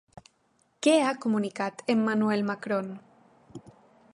Què 0.87 0.93
ha 1.09 1.11
comunicat 1.25 1.83
Emmanuel 1.95 2.45
Macron? 2.51 2.91